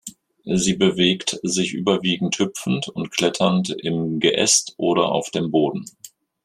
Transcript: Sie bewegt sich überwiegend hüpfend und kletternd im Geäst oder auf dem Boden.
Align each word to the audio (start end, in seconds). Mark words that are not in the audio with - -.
Sie 0.45 0.73
bewegt 0.73 1.39
sich 1.43 1.75
überwiegend 1.75 2.39
hüpfend 2.39 2.87
und 2.87 3.11
kletternd 3.11 3.69
im 3.69 4.19
Geäst 4.19 4.73
oder 4.77 5.09
auf 5.11 5.29
dem 5.29 5.51
Boden. 5.51 5.85